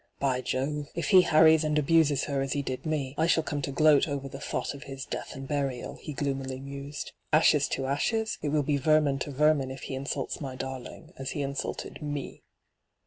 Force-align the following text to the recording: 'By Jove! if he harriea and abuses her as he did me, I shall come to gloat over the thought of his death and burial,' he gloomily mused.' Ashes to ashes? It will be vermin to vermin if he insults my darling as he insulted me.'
'By 0.29 0.41
Jove! 0.41 0.87
if 0.95 1.09
he 1.09 1.21
harriea 1.21 1.63
and 1.63 1.77
abuses 1.77 2.23
her 2.23 2.41
as 2.41 2.53
he 2.53 2.63
did 2.63 2.87
me, 2.87 3.13
I 3.19 3.27
shall 3.27 3.43
come 3.43 3.61
to 3.61 3.71
gloat 3.71 4.07
over 4.07 4.27
the 4.27 4.39
thought 4.39 4.73
of 4.73 4.85
his 4.85 5.05
death 5.05 5.35
and 5.35 5.47
burial,' 5.47 5.99
he 6.01 6.11
gloomily 6.11 6.59
mused.' 6.59 7.11
Ashes 7.31 7.67
to 7.67 7.85
ashes? 7.85 8.39
It 8.41 8.49
will 8.49 8.63
be 8.63 8.77
vermin 8.77 9.19
to 9.19 9.29
vermin 9.29 9.69
if 9.69 9.81
he 9.83 9.93
insults 9.93 10.41
my 10.41 10.55
darling 10.55 11.13
as 11.17 11.29
he 11.37 11.43
insulted 11.43 12.01
me.' 12.01 12.41